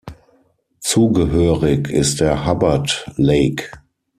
[0.79, 3.69] Zugehörig ist der Hubbard Lake.